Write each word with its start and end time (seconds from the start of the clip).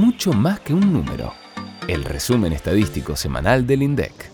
mucho 0.00 0.32
más 0.32 0.60
que 0.60 0.72
un 0.72 0.94
número. 0.94 1.34
El 1.86 2.04
resumen 2.04 2.54
estadístico 2.54 3.16
semanal 3.16 3.66
del 3.66 3.82
INDEC. 3.82 4.30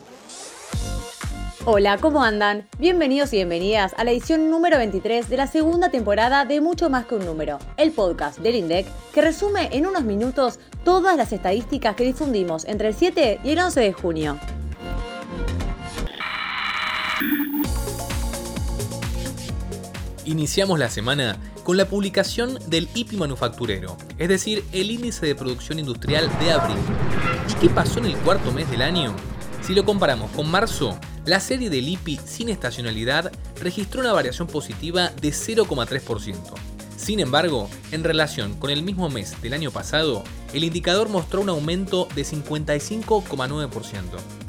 Hola, 1.64 1.98
¿cómo 1.98 2.22
andan? 2.22 2.68
Bienvenidos 2.78 3.32
y 3.32 3.38
bienvenidas 3.38 3.92
a 3.96 4.04
la 4.04 4.12
edición 4.12 4.48
número 4.48 4.78
23 4.78 5.28
de 5.28 5.36
la 5.36 5.48
segunda 5.48 5.90
temporada 5.90 6.44
de 6.44 6.60
Mucho 6.60 6.88
más 6.88 7.06
que 7.06 7.16
un 7.16 7.26
número, 7.26 7.58
el 7.78 7.90
podcast 7.90 8.38
del 8.38 8.54
INDEC 8.54 8.86
que 9.12 9.22
resume 9.22 9.68
en 9.72 9.86
unos 9.86 10.04
minutos 10.04 10.60
todas 10.84 11.16
las 11.16 11.32
estadísticas 11.32 11.96
que 11.96 12.04
difundimos 12.04 12.64
entre 12.66 12.86
el 12.86 12.94
7 12.94 13.40
y 13.42 13.50
el 13.50 13.58
11 13.58 13.80
de 13.80 13.92
junio. 13.92 14.38
Iniciamos 20.26 20.80
la 20.80 20.90
semana 20.90 21.38
con 21.62 21.76
la 21.76 21.86
publicación 21.86 22.58
del 22.66 22.88
IPI 22.94 23.16
manufacturero, 23.16 23.96
es 24.18 24.28
decir, 24.28 24.64
el 24.72 24.90
índice 24.90 25.24
de 25.24 25.36
producción 25.36 25.78
industrial 25.78 26.28
de 26.40 26.50
abril. 26.50 26.76
¿Y 27.48 27.54
qué 27.60 27.72
pasó 27.72 28.00
en 28.00 28.06
el 28.06 28.16
cuarto 28.16 28.50
mes 28.50 28.68
del 28.68 28.82
año? 28.82 29.14
Si 29.62 29.72
lo 29.72 29.84
comparamos 29.84 30.32
con 30.32 30.50
marzo, 30.50 30.98
la 31.26 31.38
serie 31.38 31.70
del 31.70 31.88
IPI 31.88 32.18
sin 32.24 32.48
estacionalidad 32.48 33.30
registró 33.62 34.00
una 34.00 34.12
variación 34.12 34.48
positiva 34.48 35.10
de 35.10 35.28
0,3%. 35.28 36.75
Sin 36.96 37.20
embargo, 37.20 37.68
en 37.92 38.04
relación 38.04 38.54
con 38.54 38.70
el 38.70 38.82
mismo 38.82 39.10
mes 39.10 39.40
del 39.42 39.52
año 39.52 39.70
pasado, 39.70 40.24
el 40.54 40.64
indicador 40.64 41.08
mostró 41.08 41.42
un 41.42 41.50
aumento 41.50 42.08
de 42.14 42.22
55,9%. 42.24 43.68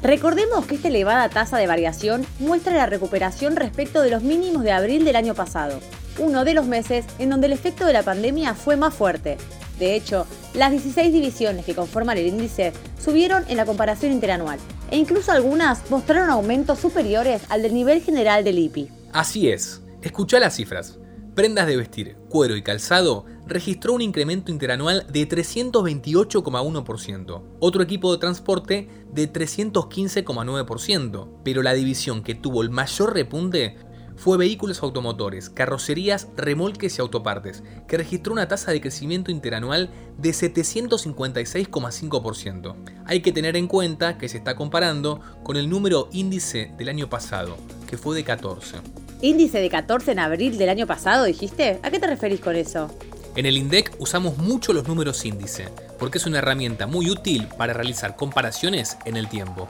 Recordemos 0.02 0.64
que 0.66 0.76
esta 0.76 0.88
elevada 0.88 1.28
tasa 1.28 1.58
de 1.58 1.66
variación 1.66 2.26
muestra 2.38 2.74
la 2.74 2.86
recuperación 2.86 3.54
respecto 3.54 4.00
de 4.00 4.10
los 4.10 4.22
mínimos 4.22 4.64
de 4.64 4.72
abril 4.72 5.04
del 5.04 5.16
año 5.16 5.34
pasado, 5.34 5.78
uno 6.18 6.44
de 6.44 6.54
los 6.54 6.66
meses 6.66 7.04
en 7.18 7.30
donde 7.30 7.48
el 7.48 7.52
efecto 7.52 7.84
de 7.84 7.92
la 7.92 8.02
pandemia 8.02 8.54
fue 8.54 8.76
más 8.76 8.94
fuerte. 8.94 9.36
De 9.78 9.94
hecho, 9.94 10.26
las 10.54 10.70
16 10.70 11.12
divisiones 11.12 11.66
que 11.66 11.74
conforman 11.74 12.16
el 12.16 12.26
índice 12.26 12.72
subieron 12.98 13.44
en 13.48 13.58
la 13.58 13.66
comparación 13.66 14.10
interanual, 14.10 14.58
e 14.90 14.96
incluso 14.96 15.30
algunas 15.32 15.88
mostraron 15.90 16.30
aumentos 16.30 16.78
superiores 16.80 17.42
al 17.50 17.62
del 17.62 17.74
nivel 17.74 18.02
general 18.02 18.42
del 18.42 18.58
IPI. 18.58 18.88
Así 19.12 19.50
es, 19.50 19.82
escucha 20.02 20.40
las 20.40 20.56
cifras 20.56 20.98
prendas 21.38 21.68
de 21.68 21.76
vestir, 21.76 22.16
cuero 22.28 22.56
y 22.56 22.62
calzado 22.62 23.24
registró 23.46 23.94
un 23.94 24.00
incremento 24.00 24.50
interanual 24.50 25.06
de 25.08 25.28
328,1%, 25.28 27.42
otro 27.60 27.80
equipo 27.80 28.10
de 28.10 28.18
transporte 28.18 28.88
de 29.12 29.32
315,9%, 29.32 31.28
pero 31.44 31.62
la 31.62 31.74
división 31.74 32.24
que 32.24 32.34
tuvo 32.34 32.62
el 32.62 32.70
mayor 32.70 33.14
repunte 33.14 33.76
fue 34.16 34.36
vehículos 34.36 34.82
automotores, 34.82 35.48
carrocerías, 35.48 36.26
remolques 36.36 36.98
y 36.98 37.00
autopartes, 37.00 37.62
que 37.86 37.98
registró 37.98 38.32
una 38.32 38.48
tasa 38.48 38.72
de 38.72 38.80
crecimiento 38.80 39.30
interanual 39.30 39.90
de 40.18 40.30
756,5%. 40.30 42.74
Hay 43.06 43.20
que 43.20 43.30
tener 43.30 43.56
en 43.56 43.68
cuenta 43.68 44.18
que 44.18 44.28
se 44.28 44.38
está 44.38 44.56
comparando 44.56 45.20
con 45.44 45.56
el 45.56 45.70
número 45.70 46.08
índice 46.10 46.74
del 46.76 46.88
año 46.88 47.08
pasado, 47.08 47.56
que 47.86 47.96
fue 47.96 48.16
de 48.16 48.24
14. 48.24 48.78
Índice 49.20 49.58
de 49.58 49.68
14 49.68 50.12
en 50.12 50.20
abril 50.20 50.58
del 50.58 50.68
año 50.68 50.86
pasado, 50.86 51.24
dijiste. 51.24 51.80
¿A 51.82 51.90
qué 51.90 51.98
te 51.98 52.06
referís 52.06 52.38
con 52.38 52.54
eso? 52.54 52.88
En 53.34 53.46
el 53.46 53.56
INDEC 53.56 53.96
usamos 53.98 54.38
mucho 54.38 54.72
los 54.72 54.86
números 54.86 55.24
índice, 55.24 55.68
porque 55.98 56.18
es 56.18 56.26
una 56.26 56.38
herramienta 56.38 56.86
muy 56.86 57.10
útil 57.10 57.48
para 57.58 57.72
realizar 57.72 58.14
comparaciones 58.14 58.96
en 59.06 59.16
el 59.16 59.28
tiempo. 59.28 59.66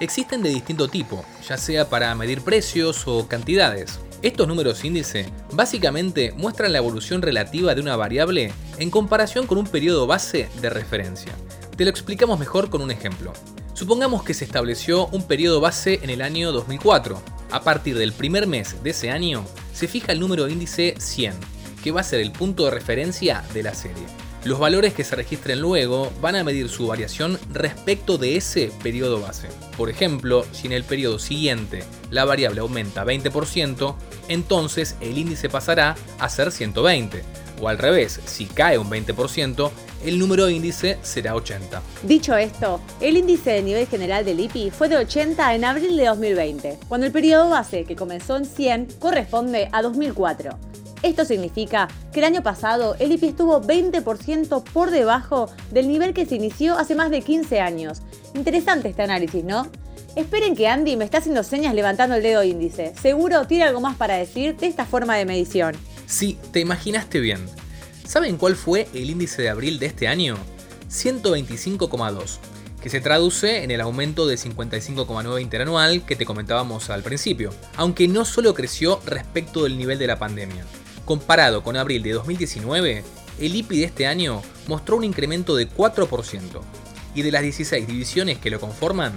Existen 0.00 0.42
de 0.42 0.48
distinto 0.48 0.88
tipo, 0.88 1.24
ya 1.48 1.56
sea 1.56 1.88
para 1.88 2.12
medir 2.16 2.40
precios 2.40 3.06
o 3.06 3.28
cantidades. 3.28 4.00
Estos 4.22 4.48
números 4.48 4.84
índice 4.84 5.26
básicamente 5.52 6.32
muestran 6.36 6.72
la 6.72 6.78
evolución 6.78 7.22
relativa 7.22 7.76
de 7.76 7.80
una 7.80 7.94
variable 7.94 8.52
en 8.78 8.90
comparación 8.90 9.46
con 9.46 9.58
un 9.58 9.66
periodo 9.68 10.08
base 10.08 10.48
de 10.60 10.70
referencia. 10.70 11.32
Te 11.76 11.84
lo 11.84 11.90
explicamos 11.90 12.40
mejor 12.40 12.68
con 12.68 12.82
un 12.82 12.90
ejemplo. 12.90 13.32
Supongamos 13.74 14.24
que 14.24 14.34
se 14.34 14.44
estableció 14.44 15.06
un 15.08 15.22
periodo 15.22 15.60
base 15.60 16.00
en 16.02 16.10
el 16.10 16.20
año 16.20 16.50
2004. 16.50 17.37
A 17.50 17.62
partir 17.62 17.96
del 17.96 18.12
primer 18.12 18.46
mes 18.46 18.82
de 18.82 18.90
ese 18.90 19.10
año, 19.10 19.44
se 19.72 19.88
fija 19.88 20.12
el 20.12 20.20
número 20.20 20.48
índice 20.48 20.94
100, 20.98 21.34
que 21.82 21.92
va 21.92 22.02
a 22.02 22.04
ser 22.04 22.20
el 22.20 22.32
punto 22.32 22.64
de 22.64 22.70
referencia 22.70 23.42
de 23.54 23.62
la 23.62 23.74
serie. 23.74 24.04
Los 24.44 24.58
valores 24.58 24.94
que 24.94 25.02
se 25.02 25.16
registren 25.16 25.60
luego 25.60 26.12
van 26.20 26.36
a 26.36 26.44
medir 26.44 26.68
su 26.68 26.86
variación 26.86 27.38
respecto 27.52 28.18
de 28.18 28.36
ese 28.36 28.70
periodo 28.82 29.20
base. 29.20 29.48
Por 29.76 29.90
ejemplo, 29.90 30.46
si 30.52 30.66
en 30.66 30.72
el 30.74 30.84
periodo 30.84 31.18
siguiente 31.18 31.84
la 32.10 32.24
variable 32.24 32.60
aumenta 32.60 33.04
20%, 33.04 33.96
entonces 34.28 34.96
el 35.00 35.18
índice 35.18 35.48
pasará 35.48 35.96
a 36.18 36.28
ser 36.28 36.52
120. 36.52 37.22
O 37.60 37.68
al 37.68 37.78
revés, 37.78 38.20
si 38.24 38.46
cae 38.46 38.78
un 38.78 38.88
20%, 38.88 39.70
el 40.04 40.18
número 40.18 40.48
índice 40.48 40.98
será 41.02 41.34
80. 41.34 41.82
Dicho 42.04 42.36
esto, 42.36 42.80
el 43.00 43.16
índice 43.16 43.50
de 43.50 43.62
nivel 43.62 43.86
general 43.86 44.24
del 44.24 44.40
IPI 44.40 44.70
fue 44.70 44.88
de 44.88 44.96
80 44.96 45.54
en 45.54 45.64
abril 45.64 45.96
de 45.96 46.06
2020, 46.06 46.78
cuando 46.88 47.06
el 47.06 47.12
periodo 47.12 47.50
base, 47.50 47.84
que 47.84 47.96
comenzó 47.96 48.36
en 48.36 48.44
100, 48.44 48.88
corresponde 49.00 49.68
a 49.72 49.82
2004. 49.82 50.56
Esto 51.02 51.24
significa 51.24 51.88
que 52.12 52.20
el 52.20 52.26
año 52.26 52.42
pasado 52.42 52.96
el 52.98 53.12
IPI 53.12 53.28
estuvo 53.28 53.60
20% 53.62 54.62
por 54.72 54.90
debajo 54.90 55.48
del 55.70 55.88
nivel 55.88 56.12
que 56.12 56.26
se 56.26 56.36
inició 56.36 56.76
hace 56.76 56.94
más 56.94 57.10
de 57.10 57.22
15 57.22 57.60
años. 57.60 58.02
Interesante 58.34 58.88
este 58.88 59.02
análisis, 59.02 59.44
¿no? 59.44 59.68
Esperen 60.16 60.56
que 60.56 60.66
Andy 60.66 60.96
me 60.96 61.04
está 61.04 61.18
haciendo 61.18 61.44
señas 61.44 61.74
levantando 61.74 62.16
el 62.16 62.22
dedo 62.24 62.42
índice. 62.42 62.92
Seguro 63.00 63.46
tiene 63.46 63.64
algo 63.64 63.80
más 63.80 63.96
para 63.96 64.16
decir 64.16 64.56
de 64.56 64.66
esta 64.66 64.84
forma 64.84 65.16
de 65.16 65.24
medición. 65.24 65.76
Sí, 66.08 66.38
te 66.52 66.60
imaginaste 66.60 67.20
bien. 67.20 67.44
¿Saben 68.06 68.38
cuál 68.38 68.56
fue 68.56 68.88
el 68.94 69.10
índice 69.10 69.42
de 69.42 69.50
abril 69.50 69.78
de 69.78 69.86
este 69.86 70.08
año? 70.08 70.38
125,2, 70.90 72.38
que 72.80 72.88
se 72.88 73.02
traduce 73.02 73.62
en 73.62 73.70
el 73.70 73.82
aumento 73.82 74.26
de 74.26 74.36
55,9 74.36 75.42
interanual 75.42 76.06
que 76.06 76.16
te 76.16 76.24
comentábamos 76.24 76.88
al 76.88 77.02
principio, 77.02 77.52
aunque 77.76 78.08
no 78.08 78.24
solo 78.24 78.54
creció 78.54 79.02
respecto 79.04 79.64
del 79.64 79.76
nivel 79.76 79.98
de 79.98 80.06
la 80.06 80.18
pandemia. 80.18 80.64
Comparado 81.04 81.62
con 81.62 81.76
abril 81.76 82.02
de 82.02 82.12
2019, 82.12 83.04
el 83.38 83.56
IPI 83.56 83.80
de 83.80 83.84
este 83.84 84.06
año 84.06 84.40
mostró 84.66 84.96
un 84.96 85.04
incremento 85.04 85.56
de 85.56 85.68
4%, 85.68 86.40
y 87.14 87.20
de 87.20 87.32
las 87.32 87.42
16 87.42 87.86
divisiones 87.86 88.38
que 88.38 88.50
lo 88.50 88.60
conforman, 88.60 89.12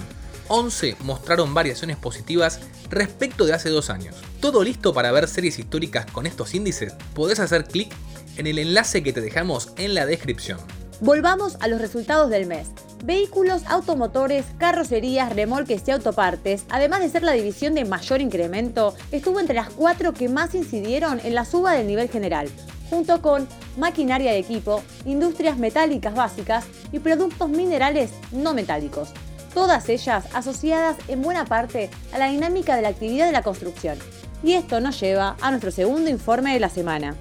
11 0.52 0.98
mostraron 1.06 1.54
variaciones 1.54 1.96
positivas 1.96 2.60
respecto 2.90 3.46
de 3.46 3.54
hace 3.54 3.70
dos 3.70 3.90
años. 3.90 4.18
¿Todo 4.42 4.66
listo 4.66 4.94
para 4.94 5.14
ver 5.14 5.30
series 5.30 5.58
históricas 5.58 6.06
con 6.12 6.26
estos 6.26 6.54
índices? 6.54 6.94
Podés 7.14 7.40
hacer 7.40 7.64
clic 7.64 7.90
en 8.36 8.48
el 8.48 8.60
enlace 8.60 9.02
que 9.02 9.14
te 9.14 9.22
dejamos 9.22 9.72
en 9.78 9.94
la 9.94 10.06
descripción. 10.06 10.60
Volvamos 11.00 11.56
a 11.62 11.70
los 11.70 11.80
resultados 11.80 12.30
del 12.30 12.48
mes. 12.48 12.68
Vehículos, 13.06 13.62
automotores, 13.66 14.46
carrocerías, 14.58 15.34
remolques 15.34 15.84
y 15.88 15.92
autopartes, 15.92 16.66
además 16.70 17.00
de 17.00 17.10
ser 17.10 17.24
la 17.24 17.32
división 17.32 17.74
de 17.74 17.86
mayor 17.86 18.20
incremento, 18.20 18.94
estuvo 19.14 19.40
entre 19.40 19.56
las 19.56 19.70
cuatro 19.70 20.14
que 20.14 20.28
más 20.28 20.54
incidieron 20.54 21.22
en 21.24 21.34
la 21.34 21.46
suba 21.46 21.72
del 21.72 21.88
nivel 21.88 22.10
general, 22.10 22.50
junto 22.90 23.22
con 23.22 23.48
maquinaria 23.78 24.34
de 24.34 24.40
equipo, 24.40 24.84
industrias 25.06 25.58
metálicas 25.58 26.14
básicas 26.14 26.66
y 26.92 27.00
productos 27.00 27.50
minerales 27.50 28.12
no 28.34 28.54
metálicos 28.54 29.14
todas 29.54 29.90
ellas 29.90 30.26
asociadas 30.34 30.98
en 31.08 31.22
buena 31.22 31.46
parte 31.46 31.90
a 32.14 32.18
la 32.18 32.30
dinámica 32.30 32.76
de 32.76 32.82
la 32.82 32.90
actividad 32.90 33.26
de 33.26 33.32
la 33.32 33.44
construcción. 33.44 33.98
Y 34.44 34.54
esto 34.54 34.80
nos 34.80 35.00
lleva 35.00 35.38
a 35.42 35.52
nuestro 35.52 35.72
segundo 35.72 36.10
informe 36.10 36.54
de 36.54 36.60
la 36.60 36.70
semana. 36.70 37.16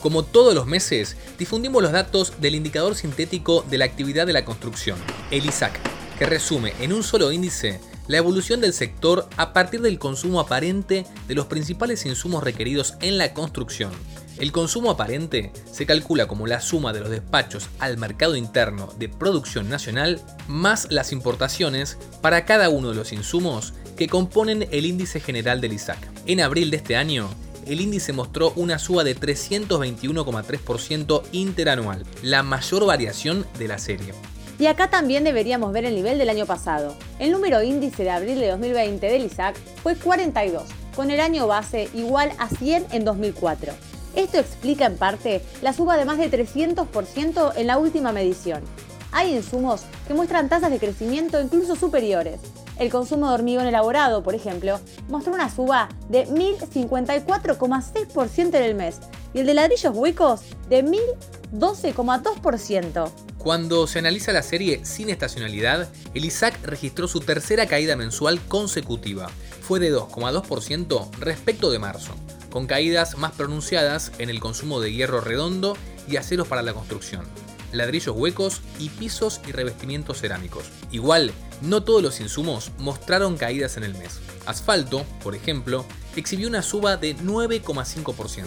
Como 0.00 0.22
todos 0.22 0.54
los 0.54 0.66
meses, 0.66 1.16
difundimos 1.38 1.82
los 1.82 1.92
datos 1.92 2.40
del 2.40 2.54
indicador 2.54 2.94
sintético 2.94 3.62
de 3.62 3.78
la 3.78 3.86
actividad 3.86 4.26
de 4.26 4.34
la 4.34 4.44
construcción, 4.44 4.98
el 5.30 5.46
ISAC, 5.46 5.80
que 6.18 6.26
resume 6.26 6.74
en 6.80 6.92
un 6.92 7.02
solo 7.02 7.32
índice 7.32 7.80
la 8.06 8.18
evolución 8.18 8.60
del 8.60 8.74
sector 8.74 9.28
a 9.36 9.52
partir 9.52 9.80
del 9.80 9.98
consumo 9.98 10.40
aparente 10.40 11.06
de 11.26 11.34
los 11.34 11.46
principales 11.46 12.04
insumos 12.04 12.44
requeridos 12.44 12.94
en 13.00 13.16
la 13.16 13.32
construcción. 13.32 13.92
El 14.38 14.50
consumo 14.50 14.90
aparente 14.90 15.52
se 15.70 15.86
calcula 15.86 16.26
como 16.26 16.48
la 16.48 16.60
suma 16.60 16.92
de 16.92 16.98
los 17.00 17.10
despachos 17.10 17.68
al 17.78 17.98
mercado 17.98 18.34
interno 18.34 18.92
de 18.98 19.08
producción 19.08 19.68
nacional 19.68 20.20
más 20.48 20.88
las 20.90 21.12
importaciones 21.12 21.96
para 22.20 22.44
cada 22.44 22.68
uno 22.68 22.90
de 22.90 22.96
los 22.96 23.12
insumos 23.12 23.74
que 23.96 24.08
componen 24.08 24.66
el 24.72 24.86
índice 24.86 25.20
general 25.20 25.60
del 25.60 25.74
ISAC. 25.74 25.98
En 26.26 26.40
abril 26.40 26.72
de 26.72 26.78
este 26.78 26.96
año, 26.96 27.28
el 27.64 27.80
índice 27.80 28.12
mostró 28.12 28.52
una 28.56 28.80
suba 28.80 29.04
de 29.04 29.16
321,3% 29.16 31.22
interanual, 31.30 32.04
la 32.22 32.42
mayor 32.42 32.86
variación 32.86 33.46
de 33.56 33.68
la 33.68 33.78
serie. 33.78 34.14
Y 34.58 34.66
acá 34.66 34.90
también 34.90 35.22
deberíamos 35.22 35.72
ver 35.72 35.84
el 35.84 35.94
nivel 35.94 36.18
del 36.18 36.28
año 36.28 36.46
pasado. 36.46 36.96
El 37.20 37.30
número 37.30 37.62
índice 37.62 38.02
de 38.02 38.10
abril 38.10 38.40
de 38.40 38.48
2020 38.48 39.06
del 39.06 39.24
ISAC 39.24 39.56
fue 39.82 39.94
42, 39.94 40.64
con 40.96 41.12
el 41.12 41.20
año 41.20 41.46
base 41.46 41.88
igual 41.94 42.32
a 42.38 42.48
100 42.48 42.86
en 42.90 43.04
2004. 43.04 43.93
Esto 44.16 44.38
explica 44.38 44.86
en 44.86 44.96
parte 44.96 45.42
la 45.60 45.72
suba 45.72 45.96
de 45.96 46.04
más 46.04 46.18
de 46.18 46.30
300% 46.30 47.52
en 47.56 47.66
la 47.66 47.78
última 47.78 48.12
medición. 48.12 48.62
Hay 49.10 49.34
insumos 49.34 49.82
que 50.06 50.14
muestran 50.14 50.48
tasas 50.48 50.70
de 50.70 50.78
crecimiento 50.78 51.40
incluso 51.40 51.74
superiores. 51.76 52.40
El 52.78 52.90
consumo 52.90 53.28
de 53.28 53.34
hormigón 53.34 53.66
elaborado, 53.66 54.24
por 54.24 54.34
ejemplo, 54.34 54.80
mostró 55.08 55.32
una 55.32 55.54
suba 55.54 55.88
de 56.08 56.26
1054,6% 56.26 58.56
en 58.56 58.62
el 58.62 58.74
mes 58.74 58.96
y 59.32 59.38
el 59.40 59.46
de 59.46 59.54
ladrillos 59.54 59.94
huecos 59.94 60.40
de 60.68 60.84
1012,2%. 60.84 63.10
Cuando 63.38 63.86
se 63.86 63.98
analiza 63.98 64.32
la 64.32 64.42
serie 64.42 64.84
sin 64.84 65.08
estacionalidad, 65.10 65.88
el 66.14 66.24
ISAC 66.24 66.64
registró 66.64 67.08
su 67.08 67.20
tercera 67.20 67.66
caída 67.66 67.94
mensual 67.94 68.40
consecutiva. 68.48 69.28
Fue 69.60 69.80
de 69.80 69.94
2,2% 69.94 71.10
respecto 71.18 71.70
de 71.70 71.78
marzo, 71.78 72.14
con 72.54 72.68
caídas 72.68 73.18
más 73.18 73.32
pronunciadas 73.32 74.12
en 74.18 74.30
el 74.30 74.38
consumo 74.38 74.78
de 74.80 74.92
hierro 74.92 75.20
redondo 75.20 75.76
y 76.06 76.18
aceros 76.18 76.46
para 76.46 76.62
la 76.62 76.72
construcción, 76.72 77.24
ladrillos 77.72 78.14
huecos 78.16 78.60
y 78.78 78.90
pisos 78.90 79.40
y 79.48 79.50
revestimientos 79.50 80.20
cerámicos. 80.20 80.66
Igual, 80.92 81.32
no 81.62 81.82
todos 81.82 82.00
los 82.00 82.20
insumos 82.20 82.70
mostraron 82.78 83.36
caídas 83.36 83.76
en 83.76 83.82
el 83.82 83.94
mes. 83.94 84.20
Asfalto, 84.46 85.04
por 85.24 85.34
ejemplo, 85.34 85.84
exhibió 86.14 86.46
una 86.46 86.62
suba 86.62 86.96
de 86.96 87.16
9,5%, 87.16 88.44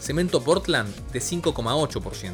cemento 0.00 0.42
Portland 0.42 0.92
de 1.12 1.20
5,8% 1.20 2.32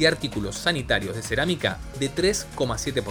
y 0.00 0.06
artículos 0.06 0.56
sanitarios 0.56 1.14
de 1.14 1.22
cerámica 1.22 1.78
de 2.00 2.10
3,7%. 2.10 3.04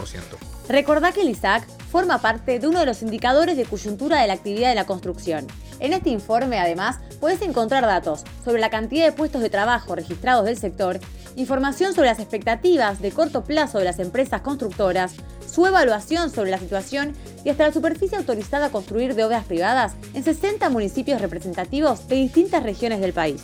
Recordá 0.68 1.14
que 1.14 1.22
el 1.22 1.30
ISAC 1.30 1.66
forma 1.90 2.20
parte 2.20 2.60
de 2.60 2.68
uno 2.68 2.82
de 2.82 2.86
los 2.86 3.02
indicadores 3.02 3.56
de 3.56 3.64
coyuntura 3.64 4.20
de 4.20 4.28
la 4.28 4.34
actividad 4.34 4.70
de 4.70 4.76
la 4.76 4.86
construcción. 4.86 5.48
En 5.80 5.94
este 5.94 6.10
informe, 6.10 6.60
además, 6.60 6.98
puedes 7.20 7.42
encontrar 7.42 7.86
datos 7.86 8.24
sobre 8.44 8.60
la 8.60 8.70
cantidad 8.70 9.06
de 9.06 9.14
puestos 9.14 9.42
de 9.42 9.50
trabajo 9.50 9.96
registrados 9.96 10.46
del 10.46 10.58
sector, 10.58 11.00
información 11.36 11.94
sobre 11.94 12.10
las 12.10 12.20
expectativas 12.20 13.02
de 13.02 13.12
corto 13.12 13.44
plazo 13.44 13.80
de 13.80 13.86
las 13.86 14.00
empresas 14.00 14.42
constructoras, 14.42 15.14
su 15.50 15.66
evaluación 15.66 16.30
sobre 16.32 16.52
la 16.52 16.60
situación 16.60 17.14
y 17.44 17.50
hasta 17.50 17.68
la 17.68 17.74
superficie 17.74 18.18
autorizada 18.18 18.68
a 18.68 18.72
construir 18.72 19.16
de 19.16 19.24
obras 19.24 19.46
privadas 19.46 19.94
en 20.14 20.24
60 20.24 20.70
municipios 20.70 21.22
representativos 21.22 22.08
de 22.08 22.18
distintas 22.18 22.64
regiones 22.64 23.00
del 23.00 23.14
país. 23.14 23.42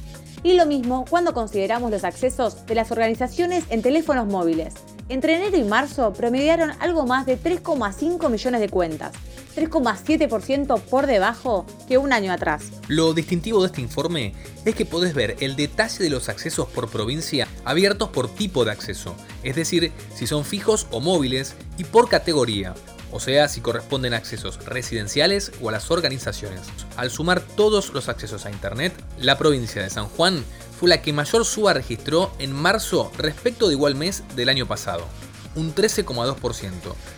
Y 0.43 0.55
lo 0.55 0.65
mismo 0.65 1.05
cuando 1.09 1.33
consideramos 1.33 1.91
los 1.91 2.03
accesos 2.03 2.65
de 2.65 2.75
las 2.75 2.91
organizaciones 2.91 3.63
en 3.69 3.81
teléfonos 3.81 4.27
móviles. 4.27 4.73
Entre 5.09 5.35
enero 5.35 5.57
y 5.57 5.63
marzo 5.63 6.13
promediaron 6.13 6.71
algo 6.79 7.05
más 7.05 7.25
de 7.25 7.37
3,5 7.37 8.29
millones 8.29 8.61
de 8.61 8.69
cuentas, 8.69 9.11
3,7% 9.55 10.81
por 10.81 11.07
debajo 11.07 11.65
que 11.87 11.97
un 11.97 12.13
año 12.13 12.31
atrás. 12.31 12.71
Lo 12.87 13.13
distintivo 13.13 13.61
de 13.61 13.67
este 13.67 13.81
informe 13.81 14.33
es 14.65 14.75
que 14.75 14.85
podés 14.85 15.13
ver 15.13 15.35
el 15.39 15.55
detalle 15.55 16.03
de 16.03 16.09
los 16.09 16.29
accesos 16.29 16.67
por 16.69 16.89
provincia 16.89 17.47
abiertos 17.65 18.09
por 18.09 18.29
tipo 18.29 18.63
de 18.63 18.71
acceso, 18.71 19.15
es 19.43 19.55
decir, 19.55 19.91
si 20.15 20.27
son 20.27 20.45
fijos 20.45 20.87
o 20.91 20.99
móviles, 20.99 21.55
y 21.77 21.83
por 21.83 22.07
categoría, 22.07 22.73
o 23.11 23.19
sea, 23.19 23.47
si 23.49 23.61
corresponden 23.61 24.13
a 24.13 24.17
accesos 24.17 24.63
residenciales 24.65 25.51
o 25.61 25.69
a 25.69 25.71
las 25.71 25.91
organizaciones. 25.91 26.61
Al 26.95 27.11
sumar 27.11 27.41
todos 27.41 27.93
los 27.93 28.07
accesos 28.07 28.45
a 28.45 28.51
Internet, 28.51 28.93
la 29.19 29.37
provincia 29.37 29.81
de 29.81 29.89
San 29.89 30.07
Juan 30.07 30.43
fue 30.81 30.89
la 30.89 31.03
que 31.03 31.13
mayor 31.13 31.45
suba 31.45 31.75
registró 31.75 32.31
en 32.39 32.51
marzo 32.53 33.11
respecto 33.15 33.67
de 33.67 33.75
igual 33.75 33.93
mes 33.93 34.23
del 34.35 34.49
año 34.49 34.65
pasado 34.65 35.05
un 35.53 35.75
13,2%, 35.75 36.71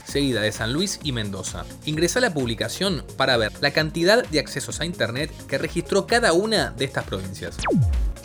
seguida 0.03 0.41
de 0.41 0.51
San 0.51 0.73
Luis 0.73 0.99
y 1.03 1.13
Mendoza. 1.13 1.63
Ingresa 1.85 2.19
a 2.19 2.23
la 2.23 2.33
publicación 2.33 3.05
para 3.15 3.37
ver 3.37 3.53
la 3.61 3.71
cantidad 3.71 4.27
de 4.27 4.39
accesos 4.39 4.81
a 4.81 4.85
Internet 4.85 5.31
que 5.47 5.57
registró 5.57 6.07
cada 6.07 6.33
una 6.33 6.71
de 6.71 6.83
estas 6.83 7.05
provincias. 7.05 7.57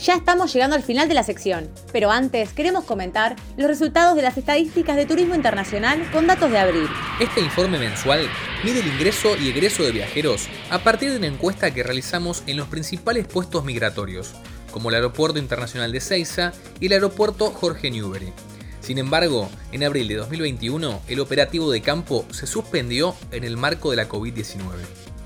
Ya 0.03 0.15
estamos 0.15 0.53
llegando 0.53 0.75
al 0.75 0.83
final 0.83 1.09
de 1.09 1.15
la 1.15 1.25
sección, 1.25 1.69
pero 1.93 2.11
antes 2.11 2.53
queremos 2.53 2.85
comentar 2.85 3.37
los 3.57 3.69
resultados 3.69 4.17
de 4.17 4.23
las 4.23 4.39
estadísticas 4.39 4.97
de 4.97 5.07
turismo 5.07 5.35
internacional 5.35 6.11
con 6.11 6.27
datos 6.27 6.51
de 6.51 6.59
abril. 6.59 6.89
Este 7.21 7.41
informe 7.41 7.79
mensual 7.79 8.29
mide 8.65 8.81
el 8.81 8.87
ingreso 8.87 9.37
y 9.37 9.51
egreso 9.51 9.83
de 9.83 9.93
viajeros 9.93 10.49
a 10.71 10.79
partir 10.79 11.11
de 11.13 11.19
una 11.19 11.27
encuesta 11.27 11.73
que 11.73 11.83
realizamos 11.83 12.43
en 12.47 12.57
los 12.57 12.69
principales 12.69 13.27
puestos 13.27 13.65
migratorios, 13.65 14.35
como 14.79 14.91
el 14.91 14.95
Aeropuerto 14.95 15.41
Internacional 15.41 15.91
de 15.91 15.99
Ceiza 15.99 16.53
y 16.79 16.87
el 16.87 16.93
Aeropuerto 16.93 17.51
Jorge 17.51 17.91
Newbery. 17.91 18.33
Sin 18.81 18.99
embargo, 18.99 19.51
en 19.73 19.83
abril 19.83 20.07
de 20.07 20.15
2021, 20.15 21.03
el 21.09 21.19
operativo 21.19 21.73
de 21.73 21.83
campo 21.83 22.25
se 22.31 22.47
suspendió 22.47 23.17
en 23.33 23.43
el 23.43 23.57
marco 23.57 23.91
de 23.91 23.97
la 23.97 24.09
COVID-19. 24.09 24.61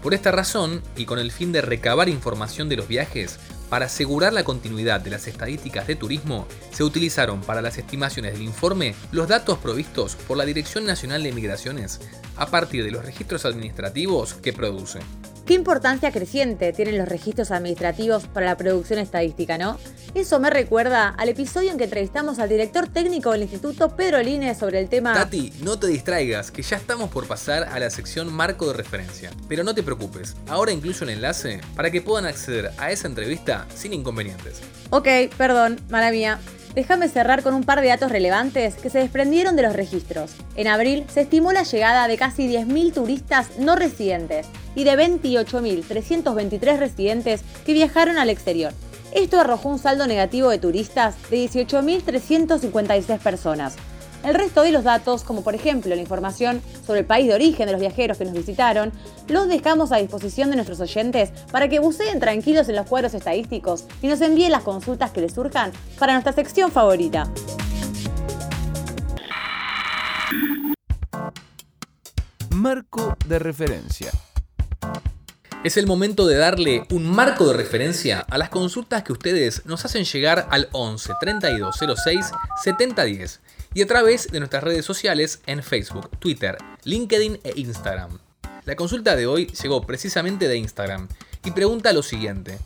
Por 0.02 0.14
esta 0.14 0.32
razón, 0.32 0.82
y 0.96 1.04
con 1.04 1.18
el 1.18 1.30
fin 1.30 1.52
de 1.52 1.60
recabar 1.60 2.08
información 2.08 2.70
de 2.70 2.76
los 2.76 2.88
viajes, 2.88 3.38
para 3.68 3.86
asegurar 3.86 4.32
la 4.32 4.42
continuidad 4.42 5.02
de 5.02 5.10
las 5.10 5.26
estadísticas 5.26 5.86
de 5.86 5.96
turismo, 5.96 6.46
se 6.72 6.82
utilizaron 6.82 7.42
para 7.42 7.60
las 7.60 7.76
estimaciones 7.76 8.32
del 8.32 8.42
informe 8.44 8.94
los 9.12 9.28
datos 9.28 9.58
provistos 9.58 10.16
por 10.16 10.38
la 10.38 10.46
Dirección 10.46 10.86
Nacional 10.86 11.22
de 11.22 11.32
Migraciones 11.32 12.00
a 12.36 12.46
partir 12.46 12.84
de 12.84 12.90
los 12.90 13.04
registros 13.04 13.44
administrativos 13.44 14.32
que 14.32 14.54
produce. 14.54 15.00
Qué 15.46 15.54
importancia 15.54 16.12
creciente 16.12 16.72
tienen 16.72 16.96
los 16.98 17.08
registros 17.08 17.50
administrativos 17.50 18.28
para 18.28 18.46
la 18.46 18.56
producción 18.56 19.00
estadística, 19.00 19.58
¿no? 19.58 19.76
Eso 20.14 20.38
me 20.38 20.50
recuerda 20.50 21.08
al 21.08 21.28
episodio 21.28 21.72
en 21.72 21.78
que 21.78 21.84
entrevistamos 21.84 22.38
al 22.38 22.48
director 22.48 22.86
técnico 22.86 23.32
del 23.32 23.42
Instituto 23.42 23.96
Pedro 23.96 24.22
Línez 24.22 24.58
sobre 24.58 24.78
el 24.78 24.88
tema... 24.88 25.14
Tati, 25.14 25.52
no 25.62 25.80
te 25.80 25.88
distraigas, 25.88 26.52
que 26.52 26.62
ya 26.62 26.76
estamos 26.76 27.10
por 27.10 27.26
pasar 27.26 27.64
a 27.64 27.80
la 27.80 27.90
sección 27.90 28.32
marco 28.32 28.68
de 28.68 28.74
referencia. 28.74 29.30
Pero 29.48 29.64
no 29.64 29.74
te 29.74 29.82
preocupes, 29.82 30.36
ahora 30.46 30.70
incluyo 30.70 31.02
un 31.02 31.10
enlace 31.10 31.60
para 31.74 31.90
que 31.90 32.00
puedan 32.00 32.26
acceder 32.26 32.70
a 32.78 32.92
esa 32.92 33.08
entrevista 33.08 33.66
sin 33.74 33.92
inconvenientes. 33.94 34.60
Ok, 34.90 35.08
perdón, 35.36 35.80
mala 35.88 36.12
mía. 36.12 36.38
Déjame 36.74 37.08
cerrar 37.08 37.42
con 37.42 37.52
un 37.54 37.64
par 37.64 37.82
de 37.82 37.88
datos 37.88 38.10
relevantes 38.10 38.76
que 38.76 38.88
se 38.88 38.98
desprendieron 38.98 39.56
de 39.56 39.62
los 39.62 39.74
registros. 39.74 40.32
En 40.56 40.68
abril 40.68 41.04
se 41.12 41.22
estimó 41.22 41.52
la 41.52 41.64
llegada 41.64 42.08
de 42.08 42.16
casi 42.16 42.48
10.000 42.48 42.94
turistas 42.94 43.58
no 43.58 43.76
residentes 43.76 44.46
y 44.74 44.84
de 44.84 44.92
28.323 44.92 46.78
residentes 46.78 47.42
que 47.66 47.74
viajaron 47.74 48.18
al 48.18 48.30
exterior. 48.30 48.72
Esto 49.14 49.38
arrojó 49.38 49.68
un 49.68 49.78
saldo 49.78 50.06
negativo 50.06 50.48
de 50.48 50.58
turistas 50.58 51.14
de 51.30 51.44
18.356 51.44 53.18
personas, 53.18 53.76
el 54.24 54.34
resto 54.34 54.62
de 54.62 54.72
los 54.72 54.84
datos, 54.84 55.22
como 55.22 55.42
por 55.42 55.54
ejemplo 55.54 55.94
la 55.94 56.00
información 56.00 56.62
sobre 56.86 57.00
el 57.00 57.06
país 57.06 57.26
de 57.26 57.34
origen 57.34 57.66
de 57.66 57.72
los 57.72 57.80
viajeros 57.80 58.18
que 58.18 58.24
nos 58.24 58.34
visitaron, 58.34 58.92
los 59.28 59.48
dejamos 59.48 59.92
a 59.92 59.96
disposición 59.96 60.50
de 60.50 60.56
nuestros 60.56 60.80
oyentes 60.80 61.30
para 61.50 61.68
que 61.68 61.80
buceen 61.80 62.20
tranquilos 62.20 62.68
en 62.68 62.76
los 62.76 62.86
cuadros 62.86 63.14
estadísticos 63.14 63.84
y 64.00 64.06
nos 64.06 64.20
envíen 64.20 64.52
las 64.52 64.62
consultas 64.62 65.10
que 65.10 65.20
les 65.20 65.34
surjan 65.34 65.72
para 65.98 66.12
nuestra 66.12 66.32
sección 66.32 66.70
favorita. 66.70 67.30
Marco 72.50 73.16
de 73.26 73.38
referencia. 73.38 74.10
Es 75.64 75.76
el 75.76 75.86
momento 75.86 76.26
de 76.26 76.36
darle 76.36 76.86
un 76.90 77.08
marco 77.08 77.46
de 77.46 77.54
referencia 77.54 78.26
a 78.28 78.36
las 78.36 78.50
consultas 78.50 79.04
que 79.04 79.12
ustedes 79.12 79.64
nos 79.64 79.84
hacen 79.84 80.04
llegar 80.04 80.48
al 80.50 80.68
11 80.72 81.12
32 81.20 81.76
06 82.04 82.32
70 82.62 83.04
10 83.04 83.40
y 83.74 83.82
a 83.82 83.86
través 83.86 84.28
de 84.28 84.38
nuestras 84.38 84.62
redes 84.62 84.84
sociales 84.84 85.40
en 85.46 85.62
Facebook, 85.62 86.10
Twitter, 86.18 86.56
LinkedIn 86.84 87.40
e 87.44 87.52
Instagram. 87.56 88.18
La 88.64 88.76
consulta 88.76 89.16
de 89.16 89.26
hoy 89.26 89.46
llegó 89.46 89.82
precisamente 89.82 90.48
de 90.48 90.56
Instagram 90.56 91.08
y 91.44 91.50
pregunta 91.50 91.92
lo 91.92 92.02
siguiente. 92.02 92.58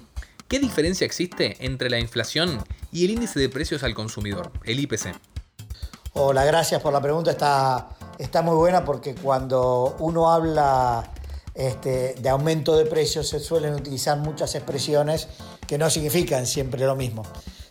¿Qué 0.48 0.58
diferencia 0.58 1.04
existe 1.04 1.56
entre 1.64 1.90
la 1.90 1.98
inflación 1.98 2.62
y 2.92 3.04
el 3.04 3.12
índice 3.12 3.40
de 3.40 3.48
precios 3.48 3.82
al 3.82 3.94
consumidor, 3.94 4.52
el 4.64 4.78
IPC? 4.80 5.14
Hola, 6.12 6.44
gracias 6.44 6.80
por 6.80 6.92
la 6.92 7.00
pregunta. 7.00 7.30
Está, 7.30 7.88
está 8.18 8.42
muy 8.42 8.56
buena 8.56 8.84
porque 8.84 9.14
cuando 9.14 9.96
uno 9.98 10.30
habla 10.30 11.12
este, 11.54 12.14
de 12.14 12.28
aumento 12.28 12.76
de 12.76 12.84
precios 12.84 13.28
se 13.28 13.40
suelen 13.40 13.74
utilizar 13.74 14.18
muchas 14.18 14.54
expresiones 14.54 15.28
que 15.66 15.78
no 15.78 15.90
significan 15.90 16.46
siempre 16.46 16.84
lo 16.84 16.94
mismo. 16.94 17.22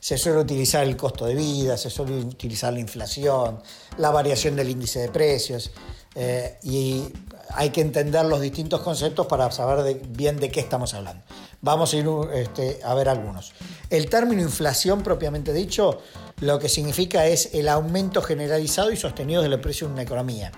Se 0.05 0.19
suele 0.19 0.37
utilizar 0.37 0.83
el 0.83 0.95
costo 0.95 1.25
de 1.25 1.33
vida, 1.33 1.75
se 1.77 1.89
suele 1.89 2.19
utilizar 2.19 2.71
la 2.71 2.79
inflación, 2.79 3.59
la 3.97 4.11
variación 4.11 4.55
del 4.55 4.69
índice 4.69 4.99
de 4.99 5.09
precios 5.09 5.71
eh, 6.13 6.59
y 6.61 7.05
hay 7.49 7.71
que 7.71 7.81
entender 7.81 8.23
los 8.25 8.39
distintos 8.39 8.81
conceptos 8.81 9.25
para 9.25 9.49
saber 9.49 9.99
bien 10.09 10.39
de 10.39 10.51
qué 10.51 10.59
estamos 10.59 10.93
hablando. 10.93 11.23
Vamos 11.61 11.91
a 11.91 11.97
ir 11.97 12.07
este, 12.35 12.81
a 12.83 12.93
ver 12.93 13.09
algunos. 13.09 13.53
El 13.89 14.07
término 14.07 14.43
inflación 14.43 15.01
propiamente 15.01 15.51
dicho 15.53 16.03
lo 16.39 16.59
que 16.59 16.69
significa 16.69 17.25
es 17.25 17.55
el 17.55 17.67
aumento 17.67 18.21
generalizado 18.21 18.91
y 18.91 18.97
sostenido 18.97 19.41
de 19.41 19.49
los 19.49 19.59
precios 19.59 19.87
en 19.87 19.93
una 19.93 20.03
economía. 20.03 20.51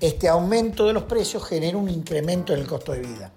Este 0.00 0.28
aumento 0.28 0.86
de 0.86 0.92
los 0.92 1.02
precios 1.02 1.44
genera 1.44 1.76
un 1.76 1.88
incremento 1.88 2.54
en 2.54 2.60
el 2.60 2.68
costo 2.68 2.92
de 2.92 3.00
vida. 3.00 3.32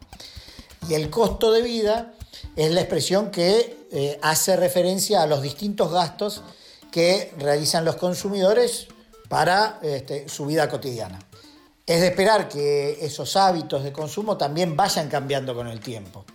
Y 0.87 0.93
el 0.93 1.09
costo 1.09 1.51
de 1.51 1.63
vida 1.63 2.13
es 2.55 2.71
la 2.71 2.81
expresión 2.81 3.31
que 3.31 3.87
eh, 3.91 4.19
hace 4.21 4.55
referencia 4.55 5.21
a 5.21 5.27
los 5.27 5.41
distintos 5.41 5.91
gastos 5.91 6.43
que 6.91 7.33
realizan 7.37 7.85
los 7.85 7.95
consumidores 7.95 8.87
para 9.27 9.79
este, 9.81 10.27
su 10.27 10.45
vida 10.45 10.67
cotidiana. 10.69 11.19
Es 11.85 12.01
de 12.01 12.07
esperar 12.07 12.47
que 12.47 13.03
esos 13.03 13.35
hábitos 13.35 13.83
de 13.83 13.91
consumo 13.91 14.37
también 14.37 14.75
vayan 14.75 15.09
cambiando 15.09 15.55
con 15.55 15.67
el 15.67 15.79
tiempo. 15.79 16.25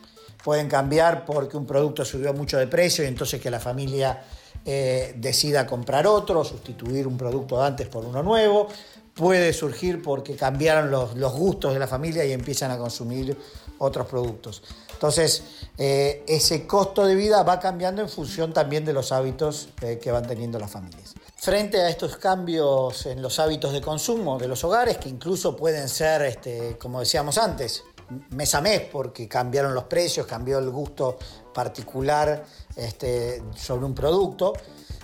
Pueden 0.42 0.68
cambiar 0.68 1.24
porque 1.24 1.56
un 1.56 1.66
producto 1.66 2.04
subió 2.04 2.34
mucho 2.34 2.58
de 2.58 2.66
precio 2.66 3.04
y 3.04 3.08
entonces 3.08 3.40
que 3.40 3.50
la 3.50 3.60
familia 3.60 4.22
eh, 4.66 5.14
decida 5.16 5.66
comprar 5.66 6.06
otro, 6.06 6.42
sustituir 6.42 7.06
un 7.06 7.18
producto 7.18 7.60
de 7.60 7.66
antes 7.66 7.88
por 7.88 8.04
uno 8.04 8.22
nuevo. 8.22 8.68
Puede 9.14 9.52
surgir 9.52 10.02
porque 10.02 10.36
cambiaron 10.36 10.90
los, 10.90 11.14
gustos 11.34 11.72
de 11.72 11.78
la 11.78 11.86
familia 11.86 12.24
y 12.24 12.32
empiezan 12.32 12.70
a 12.70 12.78
consumir 12.78 13.36
otros 13.78 14.06
productos. 14.06 14.62
Entonces, 14.92 15.42
eh, 15.76 16.24
ese 16.26 16.66
costo 16.66 17.04
de 17.04 17.14
vida 17.14 17.42
va 17.42 17.60
cambiando 17.60 18.00
en 18.00 18.08
función 18.08 18.52
también 18.52 18.84
de 18.84 18.92
los 18.92 19.12
hábitos 19.12 19.68
eh, 19.82 19.98
que 20.00 20.10
van 20.10 20.26
teniendo 20.26 20.58
las 20.58 20.70
familias. 20.70 21.14
Frente 21.36 21.80
a 21.80 21.90
estos 21.90 22.16
cambios 22.16 23.04
en 23.06 23.20
los 23.20 23.38
hábitos 23.38 23.72
de 23.72 23.82
consumo 23.82 24.38
de 24.38 24.48
los 24.48 24.64
hogares, 24.64 24.96
que 24.96 25.08
incluso 25.08 25.54
pueden 25.56 25.88
ser, 25.88 26.22
este, 26.22 26.78
como 26.78 27.00
decíamos 27.00 27.36
antes, 27.36 27.84
mes 28.30 28.54
a 28.54 28.60
mes 28.60 28.82
porque 28.90 29.28
cambiaron 29.28 29.74
los 29.74 29.84
precios, 29.84 30.26
cambió 30.26 30.58
el 30.58 30.70
gusto 30.70 31.18
particular 31.52 32.44
este, 32.76 33.42
sobre 33.56 33.84
un 33.84 33.94
producto, 33.94 34.52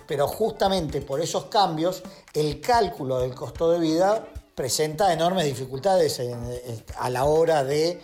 pero 0.06 0.26
justamente 0.26 1.00
por 1.00 1.20
esos 1.20 1.46
cambios 1.46 2.02
el 2.32 2.60
cálculo 2.60 3.20
del 3.20 3.34
costo 3.34 3.70
de 3.70 3.78
vida 3.78 4.26
presenta 4.54 5.12
enormes 5.12 5.44
dificultades 5.44 6.20
a 6.98 7.10
la 7.10 7.24
hora 7.24 7.64
de 7.64 8.00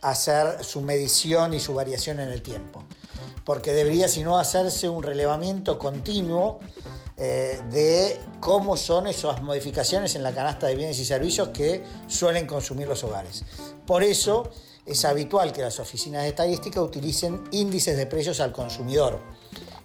hacer 0.00 0.64
su 0.64 0.80
medición 0.80 1.54
y 1.54 1.60
su 1.60 1.74
variación 1.74 2.20
en 2.20 2.30
el 2.30 2.42
tiempo, 2.42 2.84
porque 3.44 3.72
debería 3.72 4.08
si 4.08 4.22
no 4.22 4.38
hacerse 4.38 4.88
un 4.88 5.02
relevamiento 5.02 5.78
continuo 5.78 6.60
eh, 7.16 7.60
de 7.70 8.18
cómo 8.40 8.78
son 8.78 9.06
esas 9.06 9.42
modificaciones 9.42 10.14
en 10.14 10.22
la 10.22 10.32
canasta 10.32 10.66
de 10.66 10.74
bienes 10.74 10.98
y 10.98 11.04
servicios 11.04 11.48
que 11.48 11.84
suelen 12.06 12.46
consumir 12.46 12.88
los 12.88 13.04
hogares. 13.04 13.44
Por 13.86 14.02
eso 14.02 14.50
es 14.86 15.04
habitual 15.04 15.52
que 15.52 15.60
las 15.60 15.78
oficinas 15.80 16.22
de 16.22 16.30
estadística 16.30 16.80
utilicen 16.80 17.44
índices 17.50 17.96
de 17.96 18.06
precios 18.06 18.40
al 18.40 18.52
consumidor. 18.52 19.20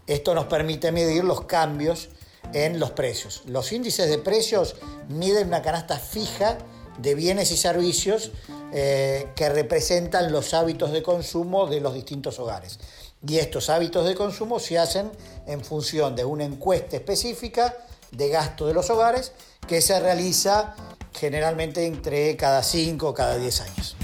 Esto 0.08 0.34
nos 0.34 0.46
permite 0.46 0.92
medir 0.92 1.26
los 1.26 1.42
cambios 1.42 2.10
en 2.54 2.80
los 2.80 2.92
precios. 2.92 3.44
Los 3.48 3.72
índices 3.72 4.10
de 4.10 4.18
precios 4.18 4.76
miden 5.10 5.48
una 5.48 5.62
canasta 5.62 6.00
fija 6.00 6.58
de 6.98 7.16
bienes 7.16 7.52
y 7.52 7.58
servicios 7.58 8.32
eh, 8.74 9.28
que 9.36 9.50
representan 9.50 10.32
los 10.32 10.54
hábitos 10.54 10.92
de 10.92 11.04
consumo 11.04 11.68
de 11.68 11.82
los 11.82 11.94
distintos 11.94 12.40
hogares. 12.40 12.80
Y 13.28 13.38
estos 13.38 13.70
hábitos 13.70 14.06
de 14.06 14.16
consumo 14.16 14.60
se 14.60 14.78
hacen 14.78 15.12
en 15.48 15.64
función 15.64 16.16
de 16.16 16.25
una 16.25 16.44
encuesta 16.44 16.96
específica 16.96 17.75
de 18.12 18.30
gasto 18.30 18.68
de 18.68 18.74
los 18.74 18.90
hogares 18.90 19.32
que 19.68 19.82
se 19.82 20.00
realiza 20.00 20.75
generalmente 21.14 21.86
entre 21.86 22.36
cada 22.38 22.62
5 22.62 23.08
o 23.08 23.14
cada 23.14 23.38
10 23.38 23.62
años. 23.62 23.96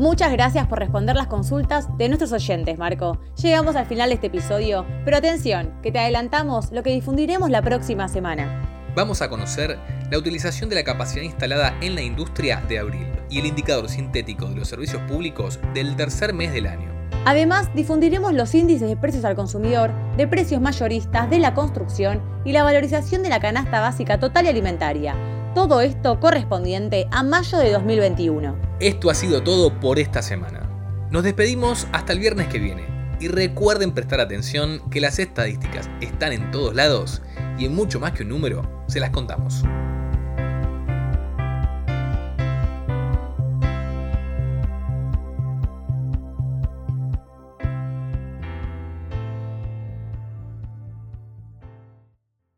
Muchas 0.00 0.32
gracias 0.32 0.66
por 0.66 0.78
responder 0.78 1.14
las 1.14 1.26
consultas 1.26 1.94
de 1.98 2.08
nuestros 2.08 2.32
oyentes, 2.32 2.78
Marco. 2.78 3.20
Llegamos 3.36 3.76
al 3.76 3.84
final 3.84 4.08
de 4.08 4.14
este 4.14 4.28
episodio, 4.28 4.86
pero 5.04 5.18
atención, 5.18 5.74
que 5.82 5.92
te 5.92 5.98
adelantamos 5.98 6.72
lo 6.72 6.82
que 6.82 6.88
difundiremos 6.88 7.50
la 7.50 7.60
próxima 7.60 8.08
semana. 8.08 8.88
Vamos 8.96 9.20
a 9.20 9.28
conocer 9.28 9.78
la 10.10 10.16
utilización 10.16 10.70
de 10.70 10.76
la 10.76 10.84
capacidad 10.84 11.22
instalada 11.22 11.76
en 11.82 11.96
la 11.96 12.00
industria 12.00 12.62
de 12.66 12.78
abril 12.78 13.08
y 13.28 13.40
el 13.40 13.44
indicador 13.44 13.90
sintético 13.90 14.46
de 14.46 14.56
los 14.56 14.68
servicios 14.68 15.02
públicos 15.02 15.60
del 15.74 15.94
tercer 15.96 16.32
mes 16.32 16.54
del 16.54 16.68
año. 16.68 16.90
Además, 17.26 17.68
difundiremos 17.74 18.32
los 18.32 18.54
índices 18.54 18.88
de 18.88 18.96
precios 18.96 19.26
al 19.26 19.36
consumidor, 19.36 19.92
de 20.16 20.26
precios 20.26 20.62
mayoristas, 20.62 21.28
de 21.28 21.40
la 21.40 21.52
construcción 21.52 22.22
y 22.46 22.52
la 22.52 22.64
valorización 22.64 23.22
de 23.22 23.28
la 23.28 23.40
canasta 23.40 23.82
básica 23.82 24.18
total 24.18 24.46
y 24.46 24.48
alimentaria. 24.48 25.14
Todo 25.54 25.80
esto 25.80 26.20
correspondiente 26.20 27.08
a 27.10 27.24
mayo 27.24 27.58
de 27.58 27.72
2021. 27.72 28.56
Esto 28.78 29.10
ha 29.10 29.14
sido 29.14 29.42
todo 29.42 29.80
por 29.80 29.98
esta 29.98 30.22
semana. 30.22 30.70
Nos 31.10 31.24
despedimos 31.24 31.88
hasta 31.90 32.12
el 32.12 32.20
viernes 32.20 32.46
que 32.46 32.60
viene. 32.60 32.86
Y 33.18 33.26
recuerden 33.26 33.90
prestar 33.90 34.20
atención 34.20 34.80
que 34.90 35.00
las 35.00 35.18
estadísticas 35.18 35.90
están 36.00 36.32
en 36.32 36.52
todos 36.52 36.72
lados 36.76 37.20
y 37.58 37.64
en 37.64 37.74
mucho 37.74 37.98
más 37.98 38.12
que 38.12 38.22
un 38.22 38.28
número, 38.28 38.84
se 38.86 39.00
las 39.00 39.10
contamos. 39.10 39.64